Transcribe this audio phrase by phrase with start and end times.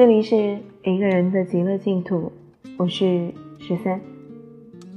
[0.00, 0.34] 这里是
[0.82, 2.32] 一个人的极乐净土，
[2.78, 4.00] 我是十三。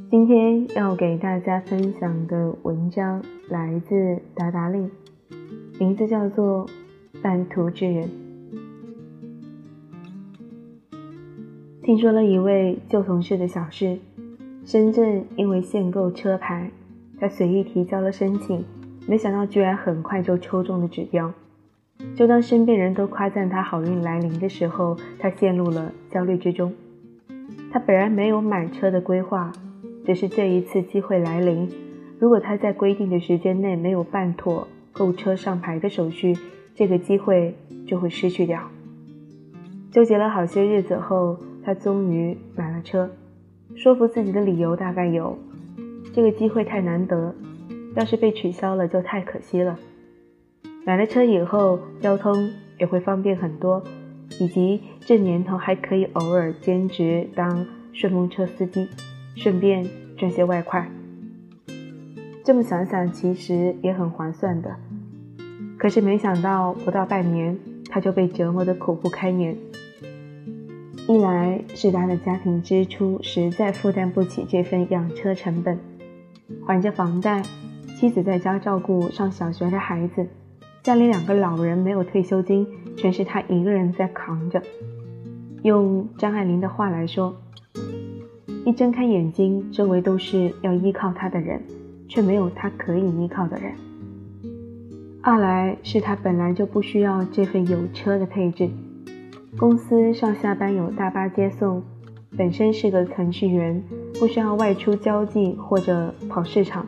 [0.09, 4.89] 今天要给大家分享的文章来自达达令，
[5.77, 6.65] 名字叫做
[7.21, 8.09] 《半途之人》。
[11.83, 13.97] 听说了一位旧同事的小事：
[14.63, 16.71] 深圳因为限购车牌，
[17.19, 18.63] 他随意提交了申请，
[19.05, 21.33] 没想到居然很快就抽中了指标。
[22.15, 26.73] 就当身边人都夸赞他好运来临的时候，他陷入了焦虑之中。
[27.71, 29.51] 他本来没有买车的规划，
[30.05, 31.69] 只是这一次机会来临，
[32.19, 36.37] 如果他在规定的时间内没有办妥购车上牌的手续，
[36.75, 37.55] 这个机会
[37.87, 38.61] 就会失去掉。
[39.91, 43.09] 纠结了好些日子后，他终于买了车。
[43.75, 45.37] 说服自己的理由大概有：
[46.13, 47.33] 这个机会太难得，
[47.95, 49.77] 要是被取消了就太可惜了。
[50.85, 53.81] 买了车以后，交通也会方便很多，
[54.37, 58.89] 以及这年头还可以偶尔兼职当顺风车司机，
[59.35, 60.85] 顺便赚些外快。
[62.43, 64.75] 这么想想，其实也很划算的。
[65.77, 67.57] 可是没想到，不到半年，
[67.89, 69.55] 他就被折磨得苦不堪言。
[71.07, 75.79] 一来是他的家庭支出实在负担不起这份养车成本，
[76.65, 77.41] 还着房贷，
[77.97, 80.27] 妻子在家照顾上小学的孩子。
[80.83, 82.67] 家里两个老人没有退休金，
[82.97, 84.61] 全是他一个人在扛着。
[85.61, 87.33] 用张爱玲的话来说，
[88.65, 91.61] 一睁开眼睛，周围都是要依靠他的人，
[92.09, 93.71] 却没有他可以依靠的人。
[95.21, 98.69] 二来是他本来就不需要这份有车的配置，
[99.57, 101.81] 公司上下班有大巴接送，
[102.37, 103.81] 本身是个程序员，
[104.19, 106.85] 不需要外出交际或者跑市场。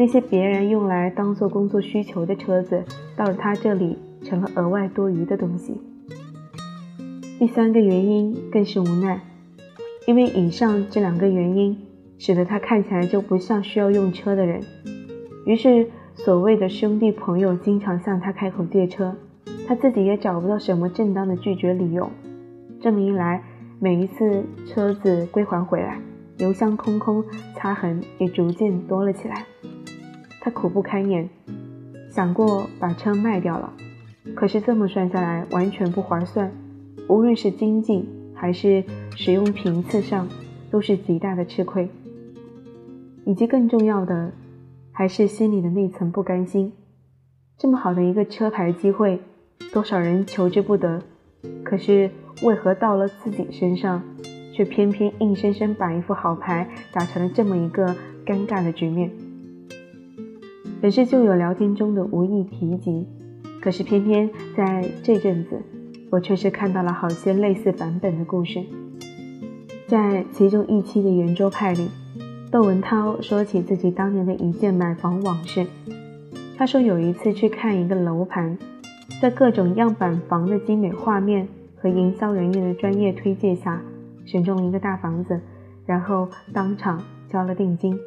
[0.00, 2.84] 那些别人用来当做工作需求的车子，
[3.16, 5.80] 到了他这里成了额外多余的东西。
[7.36, 9.20] 第三个原因更是无奈，
[10.06, 11.76] 因为以上这两个原因，
[12.16, 14.62] 使得他看起来就不像需要用车的人。
[15.44, 19.16] 于是，所谓的兄弟朋友经常向他开口借车，
[19.66, 22.08] 他自己也找不到什么正当的拒绝理由。
[22.80, 23.42] 这么一来，
[23.80, 26.00] 每一次车子归还回来，
[26.36, 27.24] 油箱空空，
[27.56, 29.44] 擦痕也逐渐多了起来。
[30.48, 31.28] 他苦不堪言，
[32.08, 33.70] 想过把车卖掉了，
[34.34, 36.50] 可是这么算下来完全不划算，
[37.06, 38.82] 无论是经济还是
[39.14, 40.26] 使用频次上，
[40.70, 41.86] 都是极大的吃亏。
[43.26, 44.32] 以及更重要的，
[44.90, 46.72] 还是心里的那层不甘心。
[47.58, 49.20] 这么好的一个车牌机会，
[49.70, 51.02] 多少人求之不得，
[51.62, 52.10] 可是
[52.42, 54.02] 为何到了自己身上，
[54.54, 57.94] 却偏偏硬生生把一副好牌打成了这么一个
[58.24, 59.10] 尴尬的局面？
[60.80, 63.04] 本是旧友聊天中的无意提及，
[63.60, 65.60] 可是偏偏在这阵子，
[66.08, 68.62] 我却是看到了好些类似版本的故事。
[69.88, 71.88] 在其中一期的圆桌派里，
[72.52, 75.66] 窦文涛说起自己当年的一件买房往事。
[76.56, 78.56] 他说有一次去看一个楼盘，
[79.20, 83.82] 在各种样板房的精美画面和营销人员的专业推介下，
[84.24, 85.40] 选中了一个大房子，
[85.86, 87.98] 然后当场交了定金。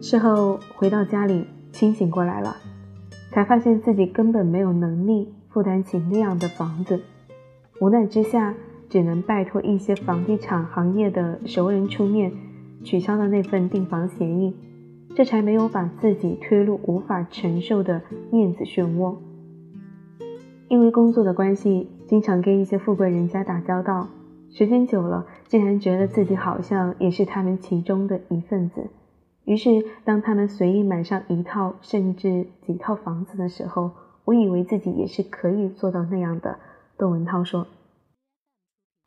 [0.00, 2.56] 事后回到家里，清醒过来了，
[3.32, 7.00] 才发现自己根本没有能力负担起那样的房子。
[7.80, 8.54] 无奈之下，
[8.88, 12.32] 只能拜托一些房地产行业的熟人出面，
[12.84, 14.54] 取消了那份订房协议，
[15.16, 19.16] 这才没有把自己推入无法承受的面子漩涡。
[20.68, 24.06] 因为工作的关系，经常跟一些富贵人家打交道，
[24.48, 28.86] 时间久了，竟然觉得自己好像也是他们其中的一份子。
[29.48, 33.92] 于是，当他们随意买上一套甚至几套房子的时候，
[34.26, 36.58] 我以为自己也是可以做到那样的。
[36.98, 37.66] 窦文涛说：“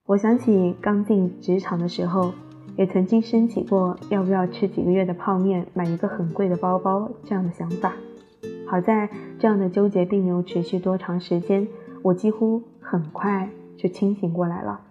[0.08, 2.34] 我想起刚进职场的时候，
[2.76, 7.94] 也曾经升起过要不要吃几个月的泡面，买一个很贵的包包这样的想法。
[8.66, 9.08] 好在
[9.38, 11.68] 这样的纠结并没有持续多长时间，
[12.02, 13.48] 我几乎很快
[13.78, 14.82] 就清醒过来了。”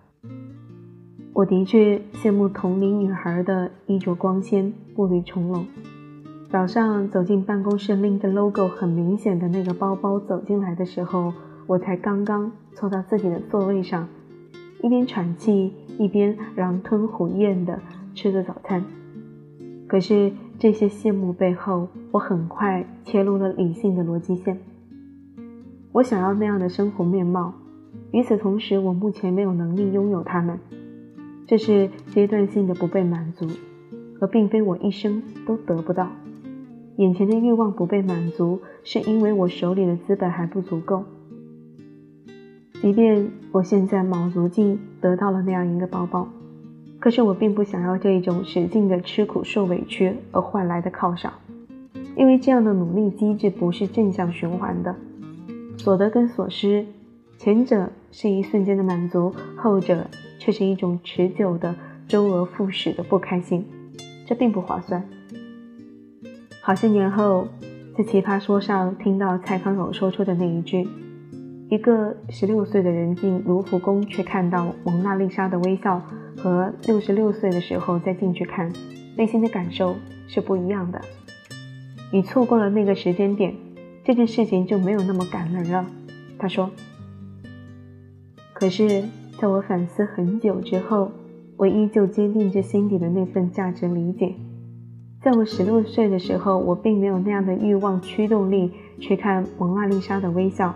[1.40, 5.64] 我的确羡慕同龄女孩的衣着光鲜、步履从容。
[6.50, 11.32] 早上走进办公室，拎着 logo 很明显的那个包包走进来的时候，
[11.66, 14.06] 我才刚刚坐到自己的座位上，
[14.82, 17.80] 一边喘气，一边狼吞虎咽地
[18.14, 18.84] 吃着早餐。
[19.88, 24.58] 可是这些羡慕背后，我很快切入了理性的逻辑线。
[25.92, 27.54] 我想要那样的生活面貌，
[28.10, 30.58] 与此同时，我目前没有能力拥有它们。
[31.50, 33.44] 这是阶段性的不被满足，
[34.20, 36.08] 而并非我一生都得不到。
[36.94, 41.02] 眼前的欲望不被满足，是因为我手里的资本还不足够。
[42.80, 46.28] 即便我现在卯足劲得到了那样一个包包，
[47.00, 51.32] 可是我并不想要这一种使劲的吃苦受委屈而换来的犒赏，
[52.16, 54.94] 因为这样的努力机制不是正向循环的，
[55.76, 56.86] 所得跟所失，
[57.42, 60.06] 前者是一瞬间的满足，后者
[60.38, 61.74] 却是一种持久的
[62.06, 63.64] 周而复始的不开心，
[64.26, 65.02] 这并不划算。
[66.60, 67.48] 好些年后，
[67.96, 70.86] 在《奇葩说》上听到蔡康永说出的那一句。
[71.70, 75.98] 一个十六岁的人进卢浮宫，却看到蒙娜丽莎的微笑，
[76.36, 78.70] 和六十六岁的时候再进去看，
[79.16, 79.96] 内心的感受
[80.28, 81.00] 是不一样的。
[82.12, 83.54] 你错过了那个时间点，
[84.04, 85.86] 这件事情就没有那么感人了。
[86.38, 86.70] 他说。
[88.60, 89.02] 可是，
[89.40, 91.10] 在我反思很久之后，
[91.56, 94.34] 我依旧坚定着心底的那份价值理解。
[95.22, 100.74] 在我十六岁的时候，我并没有那样的欲望驱动力去看蒙娜丽莎的微笑。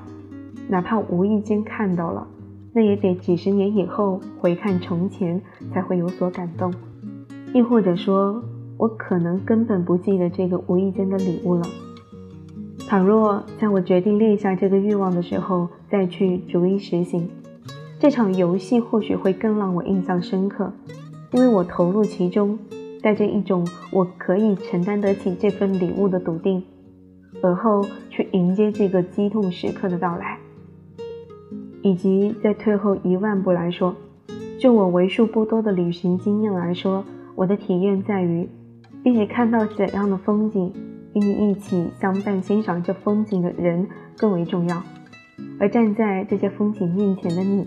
[0.66, 2.26] 哪怕无意间看到了，
[2.72, 6.72] 那也得几十年以后回看从前才会有所感动，
[7.52, 8.42] 亦或者说，
[8.78, 11.62] 我可能根本不记得这个无意间的礼物了。
[12.88, 17.28] 倘若在我决定列下这个欲望的时候再去逐一实行，
[18.04, 20.70] 这场游戏或许会更让我印象深刻，
[21.32, 22.58] 因为我投入其中，
[23.00, 26.62] 带着一种我可以承担得起这份礼物的笃定，
[27.42, 30.38] 而后去迎接这个激痛时刻的到来。
[31.80, 33.96] 以及在退后一万步来说，
[34.60, 37.02] 就我为数不多的旅行经验来说，
[37.34, 38.46] 我的体验在于，
[39.02, 40.70] 比起看到怎样的风景，
[41.14, 44.82] 与你一起相伴欣赏这风景的人更为重要。
[45.58, 47.66] 而站在这些风景面前的你，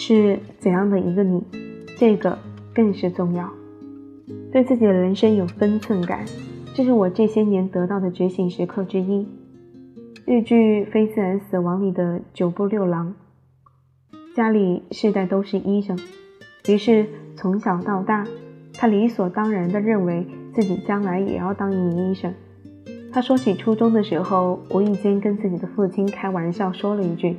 [0.00, 1.42] 是怎样的一个你，
[1.96, 2.38] 这个
[2.72, 3.50] 更是重要。
[4.52, 6.24] 对自己的人生有分寸感，
[6.72, 9.26] 这是我这些年得到的觉醒时刻之一。
[10.24, 13.12] 日剧《非自然死亡》里的九部六郎。
[14.36, 15.98] 家里世代都是医生，
[16.68, 17.04] 于是
[17.34, 18.24] 从小到大，
[18.74, 20.24] 他理所当然地认为
[20.54, 22.32] 自己将来也要当一名医生。
[23.12, 27.36] 他说起初中的时候，无意间跟自己的父亲开玩笑说了一句：“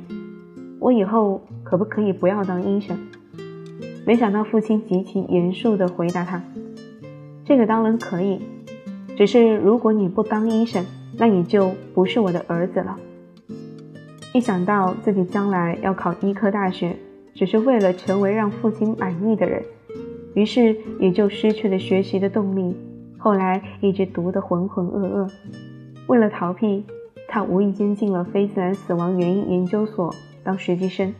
[0.78, 1.40] 我以后
[1.70, 2.98] 可不可以不要当医生？”
[4.04, 6.42] 没想到父亲极其严肃地回答他
[7.46, 8.40] ：“这个当然可以，
[9.16, 10.84] 只是如果你不当医生，
[11.16, 12.98] 那你就不是我的儿子了。”
[14.34, 16.96] 一想到自己将来要考医科大学，
[17.34, 19.62] 只是为了成为让父亲满意的人，
[20.34, 22.76] 于是也就失去了学习的动力。
[23.16, 25.30] 后来一直读得浑浑噩噩。
[26.08, 26.84] 为了逃避，
[27.28, 30.12] 他无意间进了非自然死亡原因研究所
[30.42, 31.14] 当实习生。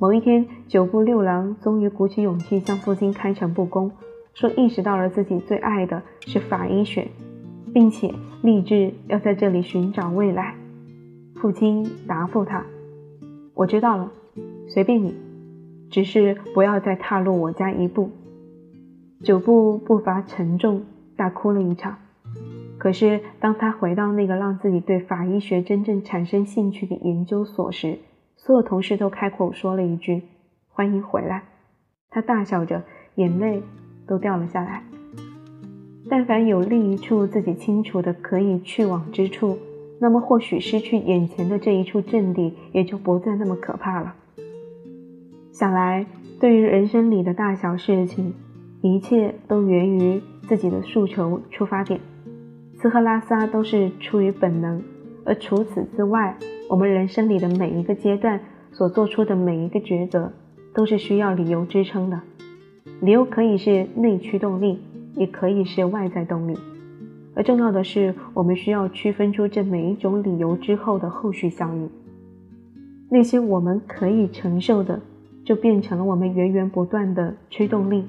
[0.00, 3.90] 某一天，九部六郎终于鼓起勇气向父亲开诚布公，
[4.32, 7.08] 说意识到了自己最爱的是法医学，
[7.74, 10.54] 并且立志要在这里寻找未来。
[11.34, 12.64] 父亲答复他
[13.54, 14.12] ：“我知道了，
[14.68, 15.16] 随便你，
[15.90, 18.10] 只是不要再踏入我家一步。”
[19.24, 20.82] 九步步伐沉重，
[21.16, 21.98] 大哭了一场。
[22.78, 27.98] 可是当他回到那个让自己对法医学真正产生兴趣的研究所时，
[28.38, 30.22] 所有同事都开口说了一句
[30.70, 31.42] ：“欢迎回来。”
[32.08, 32.82] 他大笑着，
[33.16, 33.60] 眼泪
[34.06, 34.82] 都掉了下来。
[36.08, 39.58] 但凡有另一处自己清楚的可以去往之处。
[40.00, 44.14] 那么，或许失去眼前的这一处阵地，也就不再那么可怕了。
[45.50, 46.06] 想来，
[46.38, 48.32] 对于人生里的大小事情，
[48.80, 52.00] 一切都源于自己的诉求出发点。
[52.80, 54.80] 吃喝拉撒都是出于本能，
[55.28, 56.34] 而除此之外，
[56.70, 58.40] 我们人生里的每一个阶段
[58.72, 60.32] 所做出的每一个抉择，
[60.72, 62.18] 都是需要理由支撑的。
[63.02, 64.78] 理由可以是内驱动力，
[65.14, 66.56] 也可以是外在动力。
[67.34, 71.90] 而重要的是，我们需要区分出这每一种理由之后的后续效应。
[73.10, 74.98] 那些我们可以承受的，
[75.44, 78.04] 就变成了我们源源不断的驱动力。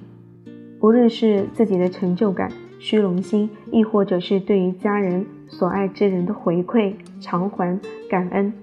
[0.79, 2.49] 无论是自己的成就感、
[2.79, 7.77] 虚荣心，亦或者是对于家人所爱之人的回馈、偿还、
[8.09, 8.53] 感恩，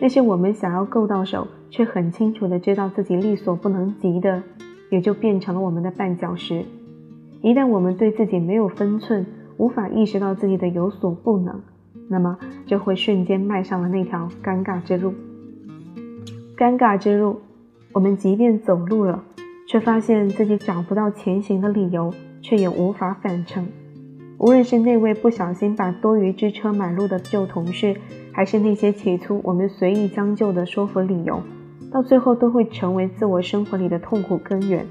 [0.00, 4.42] 那些我们想要够到手，却很清楚的知道自己力所不能及的，
[4.88, 6.64] 也就变成了我们的绊脚石。
[7.42, 9.26] 一旦我们对自己没有分寸，
[9.56, 11.60] 无法意识到自己的有所不能，
[12.08, 15.12] 那么就会瞬间迈上了那条尴尬之路。
[16.56, 17.40] 尴尬之路，
[17.92, 19.24] 我们即便走路了，
[19.66, 23.66] 却发现自己找不到前行的理由，却也无法返程。
[24.42, 27.96] 无论是那位不小心把多余之车买路的旧同事，
[28.32, 31.40] 还是那些起初我们随意将就的说服理由，
[31.92, 34.84] 到最后都会成为自我生活里的痛苦根源。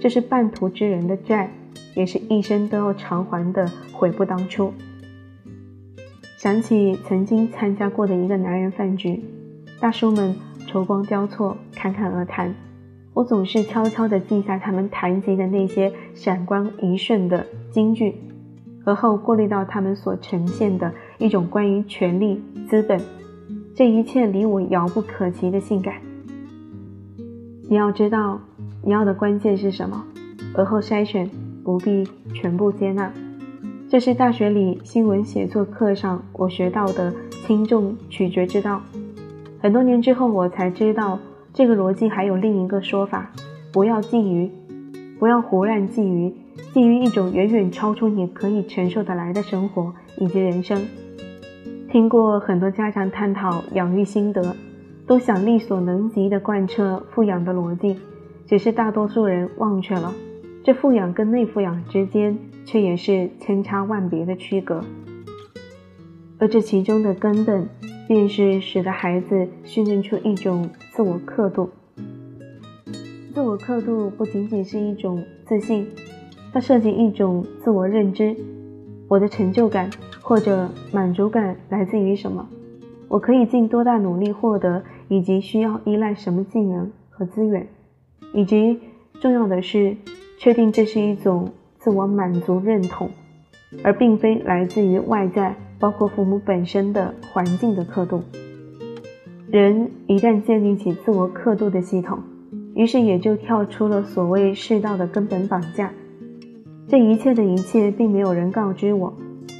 [0.00, 1.50] 这是半途之人的债。
[1.94, 4.70] 也是一生都要偿还的悔不当初。
[6.36, 9.24] 想起曾经参加过的一个男人饭局，
[9.80, 12.54] 大叔们愁光交错，侃侃而谈。
[13.14, 18.14] 我总是悄悄地记下他们谈及的那些闪光一瞬的金句，
[18.86, 23.00] 而后过滤到他们所呈现的一种关于权力、资本
[23.74, 25.96] 这一切离我遥不可及的性感。
[27.68, 28.40] 你要知道，
[28.84, 30.04] 你要的关键是什么，
[30.54, 31.28] 而后筛选，
[31.64, 33.12] 不必全部接纳。
[33.88, 37.12] 这是大学里新闻写作课上我学到的
[37.44, 38.80] 轻重取决之道。
[39.60, 41.18] 很多年之后，我才知道。
[41.52, 43.32] 这个逻辑还有另一个说法：
[43.72, 44.50] 不要觊觎，
[45.18, 46.30] 不要胡乱觊觎，
[46.76, 50.86] 基于一种远远超出你可以承受得来的生活以及人生。
[51.90, 54.54] 听过很多家长探讨养育心得，
[55.06, 57.96] 都想力所能及地贯彻富养的逻辑，
[58.46, 60.12] 只是大多数人忘却了，
[60.62, 64.84] 这富养跟内富养之间却也是千差万别的区隔，
[66.38, 67.66] 而这其中的根本。
[68.06, 71.70] 便是使得孩子训练出一种自我刻度。
[73.34, 75.88] 自我刻度不仅仅是一种自信，
[76.56, 78.34] 它涉及一种自我认知。
[79.08, 79.90] 我的成就感
[80.22, 82.48] 或者满足感来自于什么？
[83.08, 87.68] 我可以尽多大努力获得，以及需要依赖什么技能和资源？
[88.32, 88.80] 以及
[89.20, 89.94] 重要的是，
[90.38, 93.10] 确定这是一种自我满足认同，
[93.84, 95.54] 而并非来自于外在。
[95.78, 98.22] 包括父母本身的环境的刻度，
[99.50, 102.18] 人一旦建立起自我刻度的系统，
[102.74, 105.92] 于是也就跳出了所谓世道的根本绑架。
[106.88, 109.12] 这一切的一切，并没有人告知我，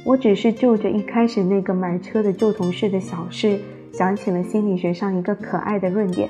[0.05, 3.59] 我只是就着一开始那个买车的旧同事的小事，
[3.91, 6.29] 想起了心理学上一个可爱的论点：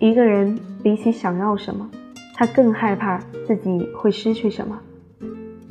[0.00, 1.90] 一个人比起想要什么，
[2.34, 4.80] 他更害怕自己会失去什么。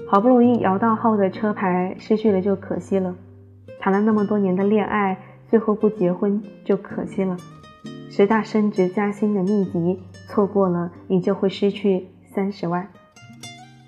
[0.08, 3.16] 好不容易摇到号的车牌失去了就可惜了，
[3.80, 5.18] 谈了那么多年的恋爱，
[5.50, 7.36] 最后不结婚就可惜了。
[8.12, 12.88] 十大升职加薪的秘籍错过了，你就会失去三十万。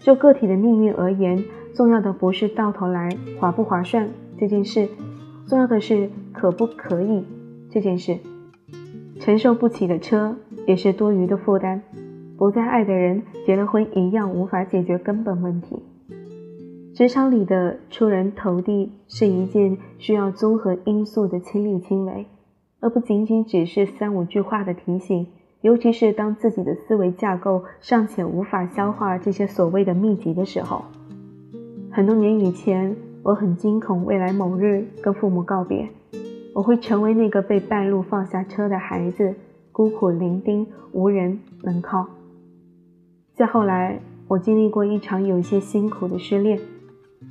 [0.02, 1.44] 就个体的命运而言，
[1.76, 4.88] 重要的不是到头来划不划算这件事，
[5.48, 7.24] 重要的是可不可以
[7.70, 8.18] 这件事。
[9.20, 11.82] 承受不起的车也是多余的负担，
[12.38, 15.84] 不再爱的人结了婚一样无法解决根本问题。
[16.94, 22.26] 职场里的出人头地是一件需要综合因素的亲力亲为，
[22.80, 25.28] 而不仅仅只是三五句话的提醒。
[25.62, 30.86] 尤其是当自己的思维架构尚且无法消化这些所谓的秘籍的时候。
[31.92, 35.90] 很多年以前，我很惊恐未来某日跟父母告别，
[36.54, 39.36] 我会成为那个被半路放下车的孩子，
[39.72, 42.08] 孤苦伶仃，无人能靠。
[43.34, 46.60] 再后来，我经历过一场有些辛苦的失恋。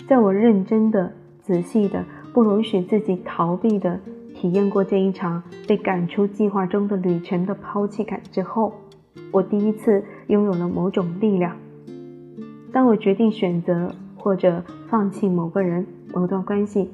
[0.07, 2.05] 在我认真的、仔细的、
[2.35, 3.99] 不容许自己逃避的
[4.39, 8.73] 体验过这一场被赶出计划中的旅程的抛弃感之后，
[9.33, 11.57] 我第一次拥有了某种力量。
[12.73, 16.89] 当我决定选择或者放弃某个人、某段关系，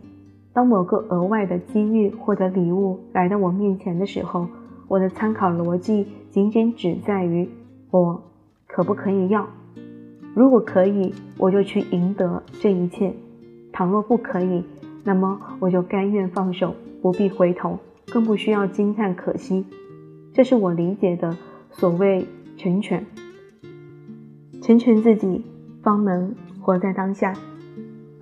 [0.54, 4.46] 当某个额外的机遇或者礼物来到我面前的时候，
[4.88, 7.46] 我的参考逻辑仅仅只在于
[7.90, 8.22] 我
[8.66, 9.46] 可不可以要。
[10.34, 13.12] 如果可以，我就去赢得这一切；
[13.70, 14.64] 倘若不可以，
[15.04, 16.74] 那么我就甘愿放手，
[17.04, 19.66] 不必回头，更不需要惊叹可惜。
[20.32, 21.36] 这是我理解的
[21.70, 23.04] 所谓成全。
[24.62, 25.44] 成全自己，
[25.82, 27.34] 方能活在当下。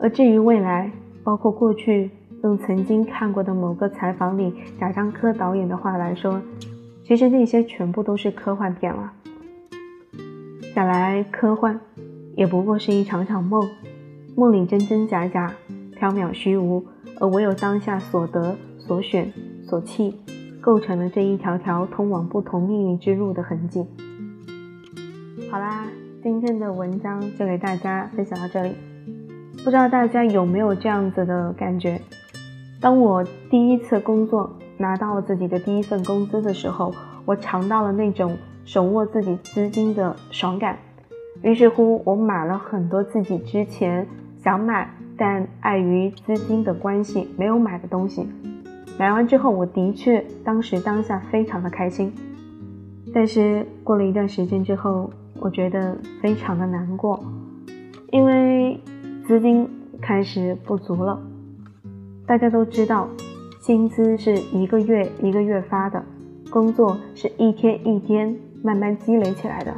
[0.00, 0.90] 而至于未来，
[1.22, 2.10] 包括过去，
[2.42, 6.42] 用曾经看过的某个采访里贾樟柯导演的话来说，
[7.04, 9.12] 其实那些全部都是科幻片了。
[10.74, 11.78] 想来科幻。
[12.34, 13.68] 也不过是一场场梦，
[14.34, 15.52] 梦里真真假假，
[16.00, 16.84] 缥缈虚无，
[17.20, 20.18] 而唯有当下所得、所选、所弃，
[20.60, 23.86] 构成了这一条条通往不同命运之路的痕迹。
[25.50, 25.86] 好啦，
[26.20, 28.74] 今天的文章就给大家分享到这里。
[29.64, 32.00] 不知道大家有没有这样子的感觉？
[32.80, 36.92] 当我第一次工作拿到了自己的第一份工资的时候，
[37.24, 40.76] 我尝到了那种手握自己资金的爽感。
[41.42, 44.04] 于是乎，我买了很多自己之前
[44.42, 48.26] 想买但碍于资金的关系没有买的东西。
[48.98, 52.12] 买完之后，我的确当时当下非常的开心。
[53.12, 57.22] 但是过了一段时间之后，我觉得非常的难过，
[58.10, 58.80] 因为
[59.26, 59.68] 资金
[60.00, 61.20] 开始不足了。
[62.26, 63.08] 大家都知道，
[63.60, 66.02] 薪资是一个月一个月发的，
[66.50, 69.74] 工作是一天一天慢慢积累起来的。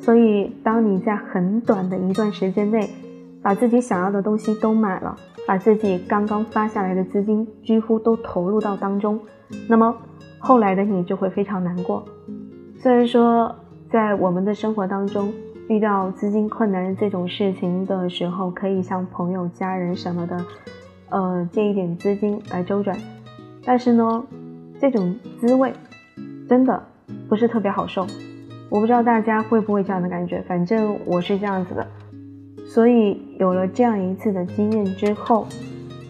[0.00, 2.88] 所以，当你在很短的一段时间内，
[3.44, 5.14] 把自己想要的东西都买了，
[5.46, 9.20] 把自己刚刚发下来的资金几乎都投入到当中，
[9.68, 9.94] 那么
[10.38, 12.02] 后来的你就会非常难过。
[12.78, 13.54] 虽然说
[13.90, 15.30] 在我们的生活当中
[15.68, 20.42] 遇到资金困难这种事情的时候，可以向朋友、家人什么的，
[21.10, 22.96] 呃，借一点资金来周转，
[23.62, 24.24] 但是呢，
[24.80, 25.70] 这种滋味
[26.48, 26.82] 真的
[27.28, 28.06] 不是特别好受。
[28.70, 31.86] 我不知道大家会不会这样的感觉，反正我是这样子的。
[32.74, 35.46] 所以有了这样一次的经验之后，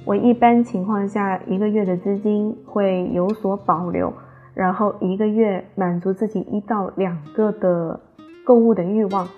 [0.06, 4.10] 我一般情况下一个月的资金会有所保留，
[4.54, 8.00] 然后一个月满足自己一到两个的
[8.46, 9.28] 购物的欲望。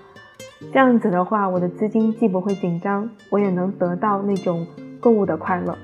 [0.73, 4.64] 这样子的话，我的资金既不会紧张，我也能得到那种
[5.00, 5.76] 购物的快乐。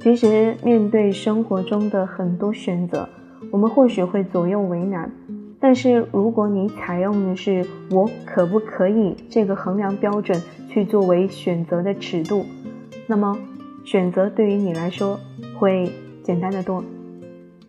[0.00, 3.08] 其实面对生活中的很多选择，
[3.50, 5.10] 我们或许会左右为难。
[5.60, 12.46] 但是如果你采用的是我可不可以这个衡量标准去作为选择的尺度，
[13.06, 13.36] 那么
[13.84, 15.18] 选择对于你来说
[15.58, 15.90] 会
[16.22, 16.84] 简单的多，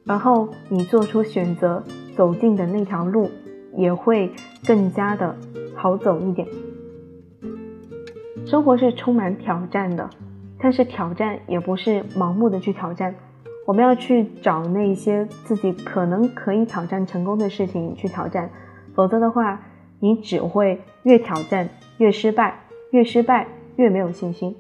[0.04, 1.84] 然后你做出选择
[2.16, 3.32] 走进的那条路
[3.76, 4.32] 也会
[4.68, 5.36] 更加的
[5.74, 6.48] 好走一点。
[8.46, 10.10] 生活是充满挑战的，
[10.60, 13.16] 但是挑战也不是盲目的去挑战。
[13.70, 18.50] 我们要去找那些自己可能可以挑战成功的事情去挑战，
[18.96, 19.62] 否则的话，
[20.00, 23.46] 你只会越挑战越失败，越失败
[23.76, 24.56] 越没有信心。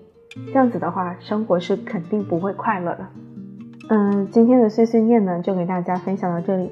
[0.45, 3.07] 这样子的话，生活是肯定不会快乐的。
[3.89, 6.69] 嗯，今天的碎碎念呢，就给大家分享到这里。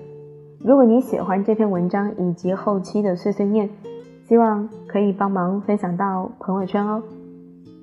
[0.60, 3.68] 如果你喜欢这篇文章以及后期的碎碎念，
[4.28, 7.02] 希望可以帮忙分享到朋友圈哦。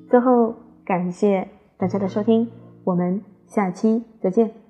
[0.08, 2.46] 最后，感谢大家的收听，
[2.84, 3.34] 我们。
[3.46, 4.63] 下期再见。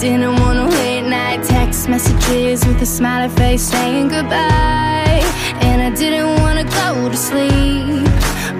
[0.00, 1.44] Didn't wanna late night.
[1.44, 5.20] Text messages With a smiley face saying goodbye.
[5.60, 8.08] And I didn't wanna go to sleep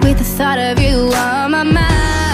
[0.03, 2.30] With the thought of you on my mind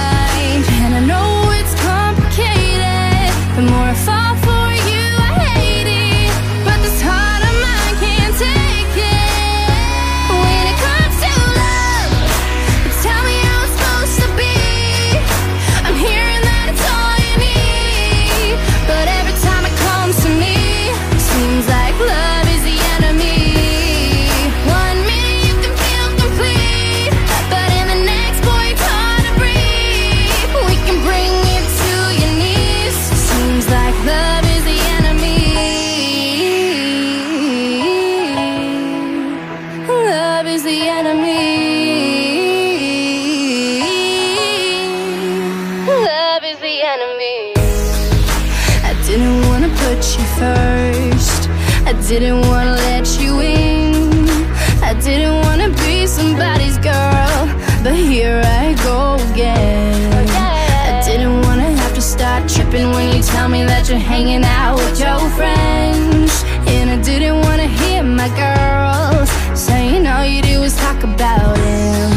[52.09, 54.29] didn't wanna let you in.
[54.81, 57.41] I didn't wanna be somebody's girl.
[57.83, 60.29] But here I go again.
[60.31, 64.77] I didn't wanna have to start tripping When you tell me that you're hanging out
[64.77, 66.45] with your friends.
[66.69, 72.16] And I didn't wanna hear my girls Saying all you do is talk about him